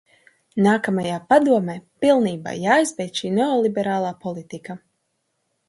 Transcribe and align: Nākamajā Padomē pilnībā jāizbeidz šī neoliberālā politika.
Nākamajā 0.67 1.19
Padomē 1.33 1.75
pilnībā 2.05 2.55
jāizbeidz 2.63 3.21
šī 3.23 3.33
neoliberālā 3.39 4.13
politika. 4.27 4.81